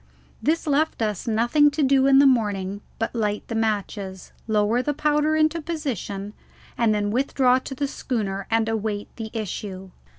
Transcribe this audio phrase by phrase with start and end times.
[0.41, 4.95] This left us nothing to do in the morning but light the matches, lower the
[4.95, 6.33] powder into position,
[6.75, 9.91] and then withdraw to the schooner and await the issue.